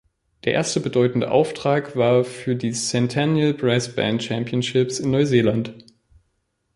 Der 0.45 0.53
erste 0.53 0.79
bedeutende 0.79 1.29
Auftrag 1.29 1.95
war 1.95 2.23
für 2.23 2.55
die 2.55 2.71
"Centennial 2.71 3.53
Brass 3.53 3.93
Band 3.95 4.23
Championships" 4.23 4.99
in 4.99 5.11
Neuseeland. 5.11 5.75